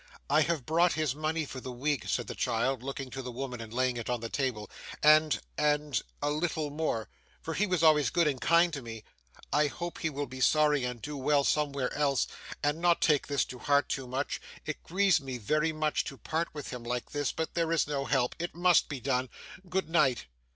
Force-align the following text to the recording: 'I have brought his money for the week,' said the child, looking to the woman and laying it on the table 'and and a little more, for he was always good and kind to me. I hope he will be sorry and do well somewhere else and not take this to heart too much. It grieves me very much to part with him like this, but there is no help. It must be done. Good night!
'I 0.31 0.41
have 0.41 0.65
brought 0.65 0.93
his 0.93 1.13
money 1.13 1.45
for 1.45 1.59
the 1.59 1.71
week,' 1.71 2.07
said 2.07 2.25
the 2.25 2.33
child, 2.33 2.81
looking 2.81 3.11
to 3.11 3.21
the 3.21 3.31
woman 3.31 3.61
and 3.61 3.71
laying 3.71 3.97
it 3.97 4.09
on 4.09 4.19
the 4.19 4.29
table 4.29 4.67
'and 5.03 5.39
and 5.59 6.01
a 6.23 6.31
little 6.31 6.71
more, 6.71 7.07
for 7.39 7.53
he 7.53 7.67
was 7.67 7.83
always 7.83 8.09
good 8.09 8.27
and 8.27 8.41
kind 8.41 8.73
to 8.73 8.81
me. 8.81 9.03
I 9.53 9.67
hope 9.67 9.99
he 9.99 10.09
will 10.09 10.25
be 10.25 10.41
sorry 10.41 10.85
and 10.85 11.03
do 11.03 11.15
well 11.15 11.43
somewhere 11.43 11.93
else 11.93 12.25
and 12.63 12.81
not 12.81 12.99
take 12.99 13.27
this 13.27 13.45
to 13.45 13.59
heart 13.59 13.89
too 13.89 14.07
much. 14.07 14.41
It 14.65 14.81
grieves 14.81 15.21
me 15.21 15.37
very 15.37 15.71
much 15.71 16.03
to 16.05 16.17
part 16.17 16.47
with 16.51 16.71
him 16.73 16.83
like 16.83 17.11
this, 17.11 17.31
but 17.31 17.53
there 17.53 17.71
is 17.71 17.85
no 17.85 18.05
help. 18.05 18.33
It 18.39 18.55
must 18.55 18.89
be 18.89 18.99
done. 18.99 19.29
Good 19.69 19.87
night! 19.87 20.25